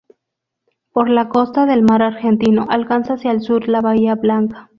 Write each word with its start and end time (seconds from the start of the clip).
Por 0.93 1.11
la 1.11 1.29
costa 1.29 1.67
del 1.67 1.83
mar 1.83 2.01
Argentino 2.01 2.65
alcanza 2.71 3.13
hacia 3.13 3.29
el 3.29 3.41
sur 3.41 3.69
la 3.69 3.81
bahía 3.81 4.15
Blanca. 4.15 4.69